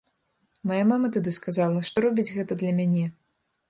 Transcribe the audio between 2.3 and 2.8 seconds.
гэта для